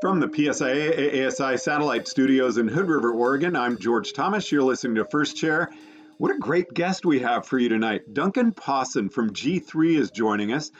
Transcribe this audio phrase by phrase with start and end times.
[0.00, 4.52] From the PSIA ASI satellite studios in Hood River, Oregon, I'm George Thomas.
[4.52, 5.70] You're listening to First Chair.
[6.18, 8.14] What a great guest we have for you tonight.
[8.14, 10.70] Duncan Pawson from G3 is joining us.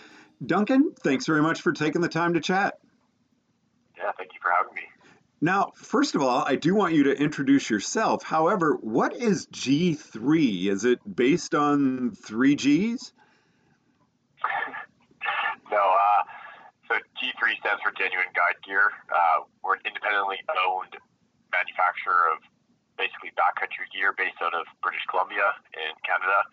[0.44, 2.78] Duncan, thanks very much for taking the time to chat.
[3.96, 4.82] Yeah, thank you for having me.
[5.40, 8.22] Now, first of all, I do want you to introduce yourself.
[8.22, 10.68] However, what is G3?
[10.68, 13.12] Is it based on 3Gs?
[17.48, 18.92] G3 stands for Genuine Guide Gear.
[19.08, 20.36] Uh, we're an independently
[20.68, 20.92] owned
[21.48, 22.44] manufacturer of
[23.00, 26.44] basically backcountry gear based out of British Columbia in Canada.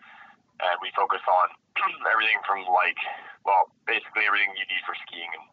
[0.64, 1.52] And we focus on
[2.12, 2.96] everything from like,
[3.44, 5.44] well, basically everything you need for skiing and,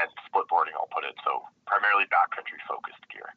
[0.00, 1.12] and split boarding, I'll put it.
[1.20, 3.28] So primarily backcountry focused gear.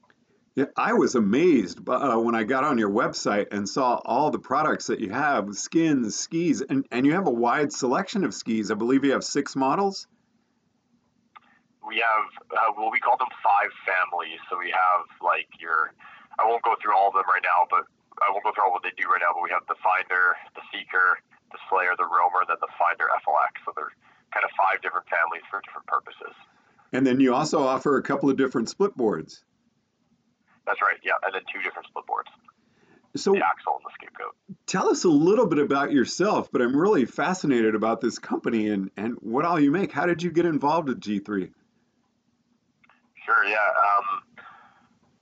[0.55, 4.39] Yeah, I was amazed uh, when I got on your website and saw all the
[4.39, 8.71] products that you have skins, skis, and, and you have a wide selection of skis.
[8.71, 10.07] I believe you have six models
[11.85, 14.39] we have uh, well, we call them five families.
[14.49, 15.93] So we have like your,
[16.37, 17.89] I won't go through all of them right now, but
[18.21, 19.33] I won't go through all what they do right now.
[19.33, 23.61] But we have the Finder, the Seeker, the Slayer, the Roamer, then the Finder FLX.
[23.65, 23.93] So they're
[24.31, 26.35] kind of five different families for different purposes.
[26.93, 29.43] And then you also offer a couple of different split boards.
[30.65, 30.99] That's right.
[31.03, 32.29] Yeah, and then two different split boards.
[33.15, 34.35] So the axle and the scapegoat.
[34.67, 38.89] Tell us a little bit about yourself, but I'm really fascinated about this company and,
[38.95, 39.91] and what all you make.
[39.91, 41.51] How did you get involved with G3?
[43.31, 43.71] Sure, yeah.
[43.79, 44.27] Um,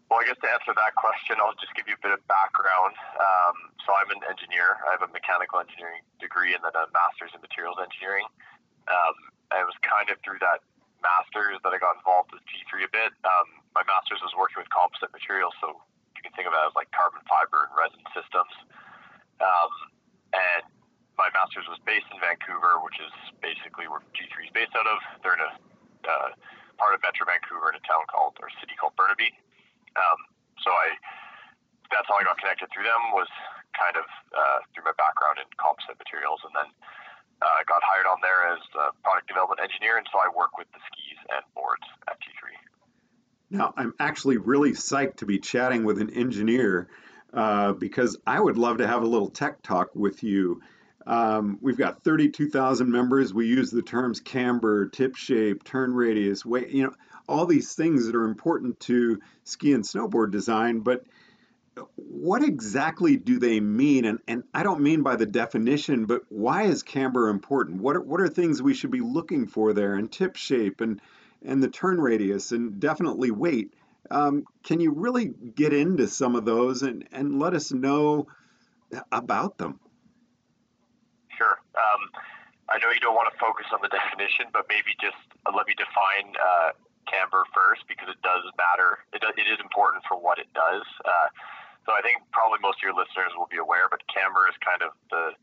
[0.09, 2.97] well, I guess to answer that question, I'll just give you a bit of background.
[3.21, 4.81] Um, so I'm an engineer.
[4.89, 8.25] I have a mechanical engineering degree and then a master's in materials engineering.
[8.89, 9.13] Um,
[9.53, 10.65] and it was kind of through that
[11.05, 13.13] master's that I got involved with G3 a bit.
[13.21, 15.77] Um, my master's was working with composite materials, so
[16.17, 18.49] you can think of that as like carbon fiber and resin systems.
[19.37, 19.71] Um,
[20.33, 20.65] and
[21.13, 24.97] my master's was based in Vancouver, which is basically where G3 is based out of.
[25.21, 25.53] They're in a
[26.09, 26.33] uh,
[26.79, 29.35] part of Metro Vancouver in a town called or city called Burnaby.
[29.99, 30.19] Um,
[30.63, 30.95] so I
[31.91, 33.27] that's how I got connected through them was
[33.73, 36.69] kind of uh, through my background in composite materials, and then
[37.41, 40.69] uh, got hired on there as a product development engineer, and so I work with
[40.71, 42.55] the skis and boards at G3.
[43.51, 46.89] Now I'm actually really psyched to be chatting with an engineer
[47.33, 50.61] uh, because I would love to have a little tech talk with you.
[51.07, 53.33] Um, we've got 32,000 members.
[53.33, 56.93] We use the terms camber, tip shape, turn radius, weight, you know,
[57.27, 60.79] all these things that are important to ski and snowboard design.
[60.79, 61.03] But
[61.95, 64.05] what exactly do they mean?
[64.05, 67.81] And, and I don't mean by the definition, but why is camber important?
[67.81, 69.95] What are, what are things we should be looking for there?
[69.95, 70.99] And tip shape and,
[71.43, 73.73] and the turn radius and definitely weight.
[74.11, 78.27] Um, can you really get into some of those and, and let us know
[79.11, 79.79] about them?
[81.79, 82.01] Um,
[82.69, 85.17] I know you don't want to focus on the definition, but maybe just
[85.47, 86.75] uh, let me define uh,
[87.07, 89.01] camber first because it does matter.
[89.15, 90.85] It, does, it is important for what it does.
[91.01, 91.33] Uh,
[91.87, 94.85] so I think probably most of your listeners will be aware, but camber is kind
[94.85, 95.33] of the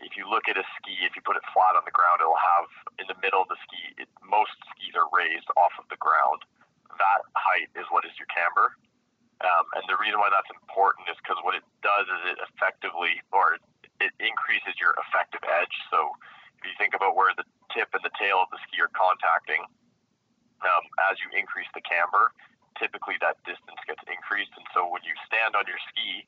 [0.00, 2.40] if you look at a ski, if you put it flat on the ground, it'll
[2.40, 4.00] have in the middle of the ski.
[4.00, 6.40] It, most skis are raised off of the ground.
[6.96, 8.76] That height is what is your camber.
[9.40, 13.20] Um, and the reason why that's important is because what it does is it effectively,
[13.32, 13.60] or
[14.00, 15.76] it increases your effective edge.
[15.92, 16.10] So
[16.58, 19.62] if you think about where the tip and the tail of the ski are contacting,
[20.64, 22.32] um, as you increase the camber,
[22.76, 24.52] typically that distance gets increased.
[24.56, 26.24] And so when you stand on your ski,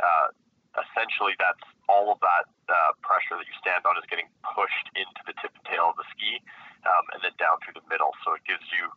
[0.00, 0.32] uh,
[0.80, 5.20] essentially that's all of that uh, pressure that you stand on is getting pushed into
[5.28, 6.40] the tip and tail of the ski
[6.86, 8.16] um, and then down through the middle.
[8.24, 8.88] So it gives you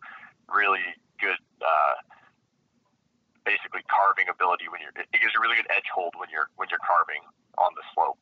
[0.47, 0.84] really
[1.17, 1.95] good, uh,
[3.44, 4.95] basically carving ability when you're.
[4.95, 7.23] It gives you really good edge hold when you're when you're carving
[7.58, 8.19] on the slope.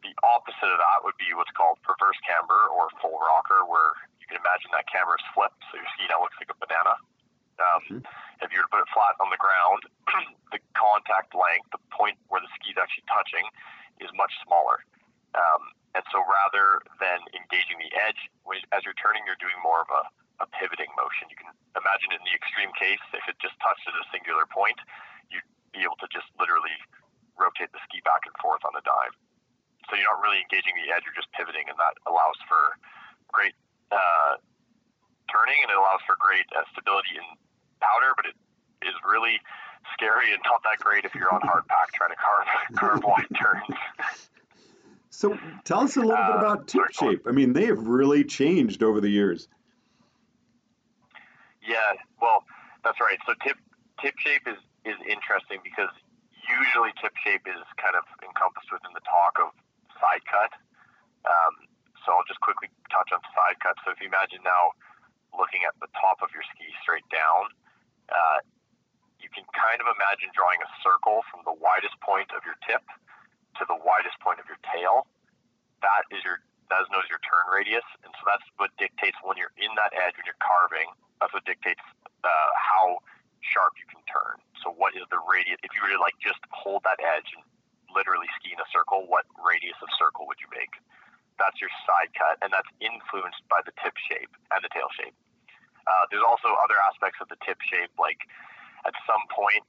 [0.00, 4.26] The opposite of that would be what's called reverse camber or full rocker, where you
[4.26, 6.94] can imagine that camber is flipped, so your ski now looks like a banana.
[7.60, 8.00] Um, mm-hmm.
[8.40, 9.84] If you were to put it flat on the ground,
[10.56, 13.44] the contact length, the point where the ski is actually touching,
[14.00, 14.80] is much smaller.
[15.36, 18.30] Um, and so rather than engaging the edge,
[18.72, 20.02] as you're turning, you're doing more of a,
[20.40, 21.28] a pivoting motion.
[21.28, 24.78] You can imagine in the extreme case, if it just touched at a singular point,
[25.28, 26.74] you'd be able to just literally
[27.40, 29.16] rotate the ski back and forth on a dime.
[29.88, 32.76] So you're not really engaging the edge, you're just pivoting, and that allows for
[33.32, 33.56] great
[33.90, 34.38] uh,
[35.32, 37.26] turning and it allows for great uh, stability in
[37.80, 38.36] powder, but it
[38.86, 39.40] is really
[39.96, 42.46] scary and not that great if you're on hard pack trying to carve,
[42.76, 43.74] carve wide turns.
[45.10, 47.26] So tell us a little bit uh, about tip shape.
[47.26, 49.48] I mean, they have really changed over the years.
[51.66, 51.76] Yeah,
[52.20, 52.44] well,
[52.84, 53.18] that's right.
[53.26, 53.56] So tip
[54.00, 55.90] tip shape is is interesting because
[56.50, 59.54] usually tip shape is kind of encompassed within the talk of
[59.98, 60.52] side cut.
[61.26, 61.70] Um,
[62.02, 63.76] so I'll just quickly touch on side cut.
[63.84, 64.74] So if you imagine now
[65.36, 67.52] looking at the top of your ski straight down,
[68.10, 68.40] uh,
[69.20, 72.82] you can kind of imagine drawing a circle from the widest point of your tip
[73.60, 75.06] to the widest point of your tail.
[75.84, 76.40] That is your
[76.72, 79.74] that is known as your turn radius, and so that's what dictates when you're in
[79.74, 80.86] that edge when you're carving.
[81.18, 81.82] That's what dictates
[82.22, 83.02] uh, how
[83.42, 84.40] sharp you can turn.
[84.62, 85.60] So what is the radius?
[85.64, 87.42] If you were to like just hold that edge and
[87.90, 90.76] literally ski in a circle, what radius of circle would you make?
[91.40, 95.16] That's your side cut, and that's influenced by the tip shape and the tail shape.
[95.88, 98.28] Uh, there's also other aspects of the tip shape, like
[98.84, 99.64] at some point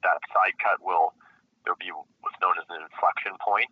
[0.00, 1.12] that side cut will
[1.64, 1.92] there'll be
[2.24, 3.68] what's known as an inflection point,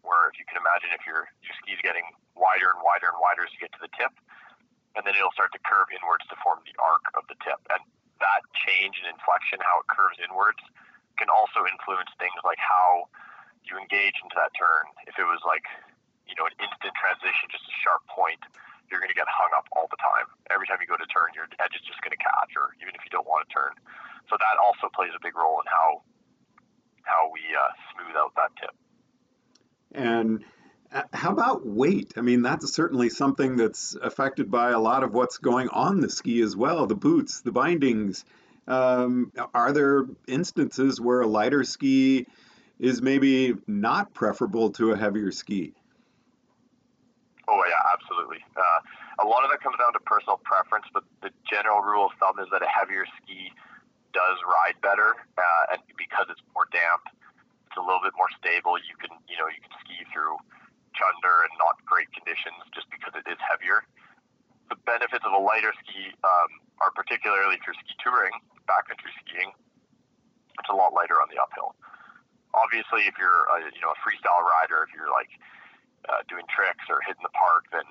[0.00, 3.20] where if you can imagine if your your ski is getting wider and wider and
[3.20, 4.12] wider as you get to the tip,
[4.96, 7.60] and then it'll start to curve inwards to form the arc of the tip.
[7.68, 7.84] And
[8.20, 10.60] that change in inflection, how it curves inwards,
[11.18, 13.10] can also influence things like how
[13.66, 14.86] you engage into that turn.
[15.10, 15.66] If it was like,
[16.26, 18.40] you know, an instant transition, just a sharp point,
[18.88, 20.30] you're going to get hung up all the time.
[20.48, 22.96] Every time you go to turn, your edge is just going to catch, or even
[22.96, 23.76] if you don't want to turn.
[24.32, 26.02] So that also plays a big role in how
[27.04, 28.74] how we uh, smooth out that tip.
[29.92, 30.44] And
[31.12, 32.14] how about weight?
[32.16, 36.10] I mean, that's certainly something that's affected by a lot of what's going on the
[36.10, 38.24] ski as well the boots, the bindings.
[38.66, 42.26] Um, are there instances where a lighter ski
[42.78, 45.74] is maybe not preferable to a heavier ski?
[47.48, 48.44] Oh, yeah, absolutely.
[48.56, 52.12] Uh, a lot of that comes down to personal preference, but the general rule of
[52.20, 53.52] thumb is that a heavier ski
[54.12, 57.08] does ride better, uh, and because it's more damp,
[57.68, 58.76] it's a little bit more stable.
[58.76, 60.36] You can, you know, you can ski through
[60.98, 63.86] chunder and not great conditions just because it is heavier.
[64.68, 66.50] The benefits of a lighter ski um,
[66.82, 68.34] are particularly if you're ski touring,
[68.68, 69.54] backcountry skiing,
[70.58, 71.78] it's a lot lighter on the uphill.
[72.52, 75.30] Obviously, if you're a, you know a freestyle rider, if you're like
[76.10, 77.86] uh, doing tricks or hitting the park, then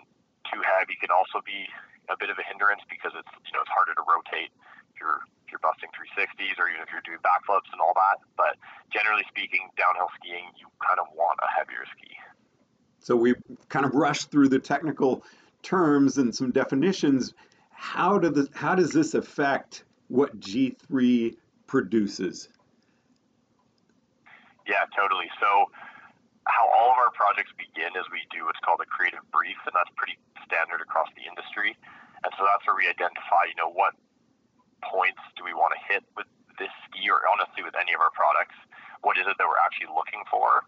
[0.51, 1.65] too heavy can also be
[2.11, 4.51] a bit of a hindrance because it's you know it's harder to rotate
[4.91, 8.19] if you're if you're busting 360s or even if you're doing backflips and all that.
[8.35, 8.59] But
[8.91, 12.11] generally speaking, downhill skiing you kind of want a heavier ski.
[13.07, 13.39] So we
[13.71, 15.23] kind of rushed through the technical
[15.63, 17.31] terms and some definitions.
[17.71, 21.37] How, do the, how does this affect what G3
[21.71, 22.51] produces?
[24.67, 25.31] Yeah, totally.
[25.39, 25.71] So
[26.51, 29.71] how all of our projects begin is we do what's called a creative brief, and
[29.71, 31.79] that's pretty standard across the industry.
[32.27, 33.95] And so that's where we identify, you know, what
[34.83, 36.27] points do we want to hit with
[36.59, 38.59] this ski, or honestly with any of our products?
[38.99, 40.67] What is it that we're actually looking for?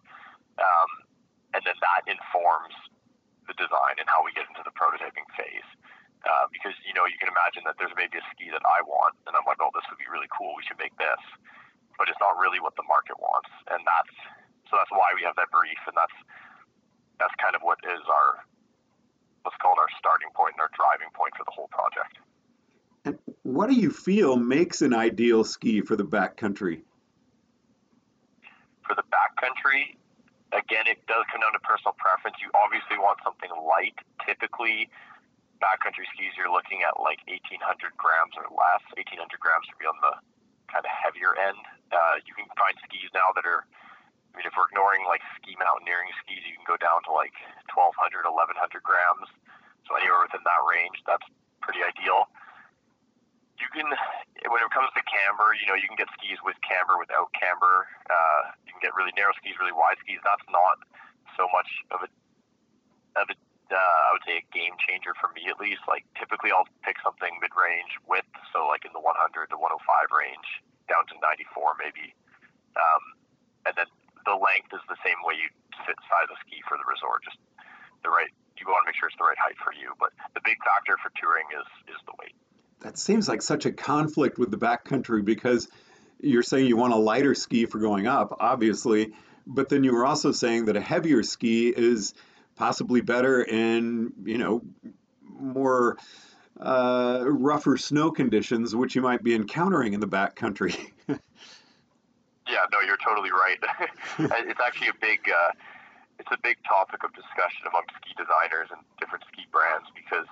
[0.56, 1.09] Um,
[1.54, 2.75] and then that informs
[3.50, 5.66] the design and how we get into the prototyping phase.
[6.28, 9.16] Uh, because you know you can imagine that there's maybe a ski that I want,
[9.24, 10.51] and I'm like, oh, this would be really cool.
[10.51, 11.24] We should make this,
[11.96, 14.18] but it's not really what the market wants, and that's
[14.68, 16.18] so that's why we have that brief, and that's
[17.24, 18.44] that's kind of what is our
[19.48, 22.19] what's called our starting point and our driving point for the whole project.
[23.06, 26.84] And what do you feel makes an ideal ski for the backcountry?
[28.84, 29.95] For the backcountry,
[30.60, 32.38] again, it does come down to personal preference.
[32.44, 33.96] You obviously want something light.
[34.28, 34.92] Typically,
[35.64, 38.84] backcountry skis, you're looking at like 1,800 grams or less.
[39.00, 40.20] 1,800 grams would be on the
[40.68, 41.60] kind of heavier end.
[41.90, 45.56] Uh, you can find skis now that are, I mean, if we're ignoring like ski
[45.58, 47.34] mountaineering skis, you can go down to like
[47.74, 49.28] 1,200, 1,100 grams.
[49.88, 51.26] So anywhere within that range, that's
[51.64, 52.30] pretty ideal.
[53.57, 53.90] You can,
[54.50, 57.86] when it comes to camber, you know, you can get skis with camber, without camber.
[58.10, 60.22] Uh, you can get really narrow skis, really wide skis.
[60.26, 60.82] That's not
[61.38, 62.10] so much of a,
[63.18, 63.36] of a
[63.70, 65.86] uh, I would say a game changer for me at least.
[65.86, 69.14] Like typically, I'll pick something mid-range width, so like in the 100
[69.54, 69.78] to 105
[70.10, 70.50] range,
[70.90, 72.18] down to 94 maybe,
[72.74, 73.04] um,
[73.70, 73.90] and then
[74.26, 75.54] the length is the same way you
[75.86, 77.22] fit size a ski for the resort.
[77.24, 77.38] Just
[78.02, 78.34] the right.
[78.58, 79.96] You want to make sure it's the right height for you.
[80.02, 82.36] But the big factor for touring is is the weight.
[82.81, 85.68] That seems like such a conflict with the backcountry because
[86.21, 89.14] you're saying you want a lighter ski for going up, obviously,
[89.45, 92.14] but then you were also saying that a heavier ski is
[92.56, 94.62] possibly better in, you know,
[95.24, 95.98] more
[96.59, 100.76] uh, rougher snow conditions, which you might be encountering in the backcountry.
[101.07, 101.16] yeah,
[102.71, 103.57] no, you're totally right.
[104.19, 105.52] it's actually a big, uh,
[106.19, 110.28] it's a big topic of discussion among ski designers and different ski brands because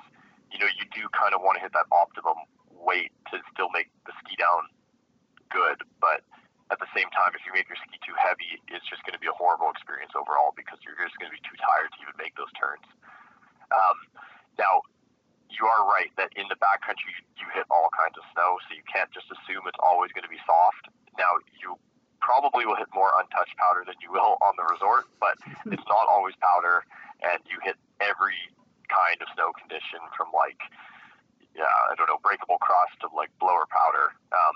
[0.52, 3.90] you know you do kind of want to hit that optimum weight to still make
[4.06, 4.70] the ski down
[5.50, 6.24] good, but
[6.72, 9.24] at the same time, if you make your ski too heavy, it's just going to
[9.24, 12.16] be a horrible experience overall because you're just going to be too tired to even
[12.20, 12.84] make those turns.
[13.72, 13.98] Um,
[14.60, 14.84] now,
[15.48, 18.84] you are right that in the backcountry you hit all kinds of snow, so you
[18.84, 20.92] can't just assume it's always going to be soft.
[21.16, 21.80] Now, you
[22.20, 25.40] probably will hit more untouched powder than you will on the resort, but
[25.72, 26.84] it's not always powder,
[27.24, 28.36] and you hit every
[28.90, 30.60] kind of snow condition from like
[31.58, 34.14] yeah, I don't know, breakable crust of like blower powder.
[34.30, 34.56] Um,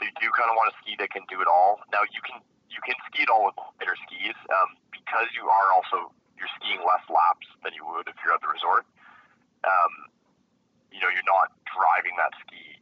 [0.00, 1.84] so you do kind of want a ski that can do it all.
[1.92, 2.40] Now you can
[2.72, 6.82] you can ski it all with lighter skis um, because you are also you're skiing
[6.82, 8.88] less laps than you would if you're at the resort.
[9.62, 10.10] Um,
[10.90, 12.80] you know, you're not driving that ski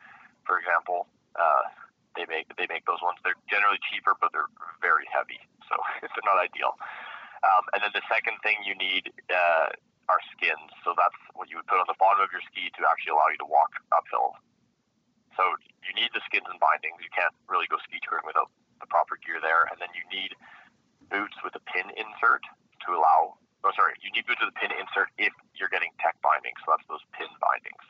[0.50, 1.06] for example.
[1.38, 1.70] Uh,
[2.16, 3.18] they make they make those ones.
[3.24, 4.52] They're generally cheaper, but they're
[4.82, 6.78] very heavy, so they're not ideal.
[7.44, 9.68] Um, and then the second thing you need uh,
[10.08, 10.72] are skins.
[10.88, 13.28] So that's what you would put on the bottom of your ski to actually allow
[13.32, 14.40] you to walk uphill.
[15.36, 15.44] So
[15.84, 17.04] you need the skins and bindings.
[17.04, 18.48] You can't really go ski touring without
[18.80, 19.68] the proper gear there.
[19.68, 20.38] And then you need
[21.10, 22.44] boots with a pin insert
[22.88, 23.36] to allow.
[23.64, 26.60] Oh, sorry, you need boots with a pin insert if you're getting tech bindings.
[26.64, 27.86] So that's those pin bindings.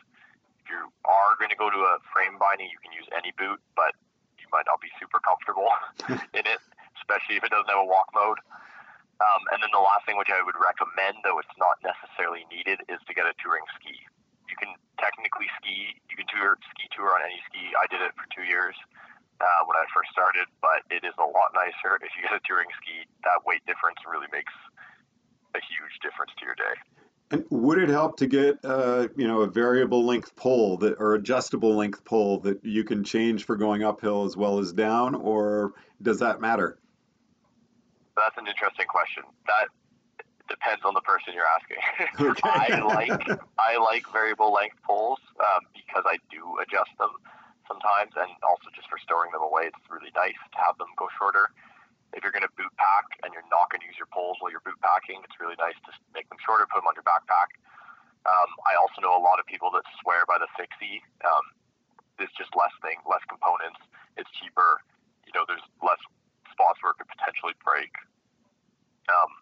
[0.61, 3.59] If you are going to go to a frame binding, you can use any boot,
[3.75, 3.97] but
[4.53, 5.67] might not be super comfortable
[6.37, 6.61] in it,
[7.01, 8.37] especially if it doesn't have a walk mode.
[9.17, 12.85] Um, and then the last thing which I would recommend, though it's not necessarily needed,
[12.91, 13.97] is to get a touring ski.
[14.49, 17.73] You can technically ski, you can tour ski tour on any ski.
[17.73, 18.75] I did it for two years
[19.41, 22.43] uh, when I first started, but it is a lot nicer if you get a
[22.45, 23.07] touring ski.
[23.23, 24.53] That weight difference really makes
[25.55, 26.75] a huge difference to your day.
[27.33, 31.15] And would it help to get, uh, you know, a variable length pole that or
[31.15, 35.73] adjustable length pole that you can change for going uphill as well as down, or
[35.99, 36.77] does that matter?
[38.15, 39.23] That's an interesting question.
[39.47, 39.73] That
[40.47, 41.81] depends on the person you're asking.
[42.29, 42.49] Okay.
[42.53, 43.25] I like
[43.57, 47.09] I like variable length poles um, because I do adjust them
[47.67, 51.09] sometimes, and also just for storing them away, it's really nice to have them go
[51.17, 51.49] shorter
[52.13, 54.53] if you're going to boot pack and you're not going to use your poles while
[54.53, 55.91] you're boot packing, it's really nice to
[56.53, 57.57] shorter, put them on your backpack.
[58.29, 61.01] Um, I also know a lot of people that swear by the fixie.
[61.25, 61.49] Um,
[62.21, 63.81] it's just less thing, less components.
[64.15, 64.85] It's cheaper.
[65.25, 65.97] You know, there's less
[66.53, 67.89] spots where it could potentially break.
[69.09, 69.33] Um,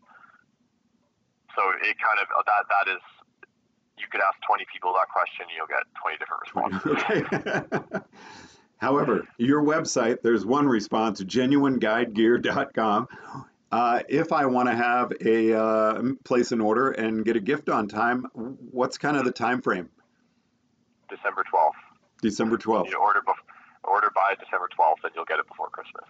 [1.52, 3.04] so it kind of that that is.
[4.00, 6.90] You could ask 20 people that question, you'll get 20 different responses.
[6.98, 8.02] Okay.
[8.78, 13.08] However, your website, there's one response, genuineguidegear.com.
[13.72, 17.70] Uh, if I want to have a uh, place an order and get a gift
[17.70, 19.90] on time, what's kind of the time frame?
[21.10, 21.72] December 12th.
[22.22, 22.90] December 12th.
[22.90, 26.06] You order, bef- order by December 12th and you'll get it before Christmas.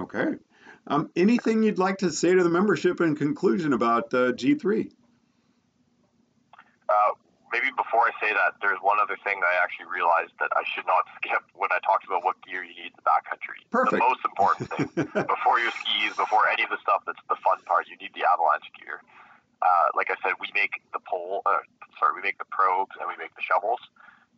[0.00, 0.38] Okay.
[0.86, 4.90] Um, anything you'd like to say to the membership in conclusion about uh, G3?
[7.52, 10.88] Maybe before I say that, there's one other thing I actually realized that I should
[10.88, 13.60] not skip when I talked about what gear you need in the backcountry.
[13.68, 14.00] Perfect.
[14.00, 14.88] The most important thing
[15.36, 18.24] before your skis, before any of the stuff that's the fun part, you need the
[18.24, 19.04] avalanche gear.
[19.62, 21.44] Uh, like I said, we make the pole.
[21.46, 21.62] Uh,
[22.00, 23.78] sorry, we make the probes and we make the shovels.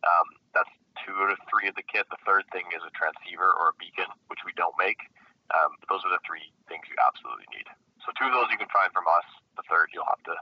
[0.05, 0.69] Um, that's
[1.01, 2.05] two out of three of the kit.
[2.13, 5.01] The third thing is a transceiver or a beacon, which we don't make.
[5.49, 7.65] Um, but those are the three things you absolutely need.
[8.05, 9.25] So two of those you can find from us.
[9.57, 10.37] The third you'll have to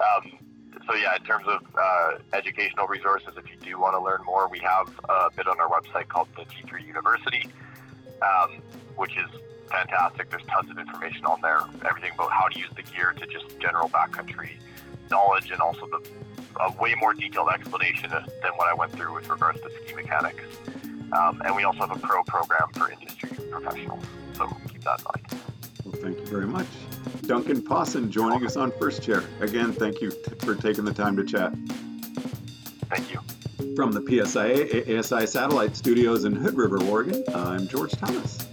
[0.01, 0.39] Um,
[0.87, 4.49] so yeah, in terms of uh, educational resources, if you do want to learn more,
[4.49, 7.51] we have a bit on our website called the G3 University,
[8.23, 8.63] um,
[8.97, 9.29] which is
[9.69, 10.31] fantastic.
[10.31, 13.59] There's tons of information on there, everything about how to use the gear to just
[13.59, 14.51] general backcountry
[15.11, 16.01] knowledge, and also the
[16.61, 20.45] a way more detailed explanation than what I went through with regards to ski mechanics.
[21.13, 25.05] Um, and we also have a pro program for industry professionals, so keep that in
[25.05, 25.43] mind.
[25.85, 26.67] Well, thank you very much.
[27.23, 29.25] Duncan Pawson joining us on First Chair.
[29.41, 31.55] Again, thank you t- for taking the time to chat.
[32.91, 33.21] Thank you.
[33.75, 38.48] From the PSIA ASI Satellite Studios in Hood River, Oregon, I'm George Thomas.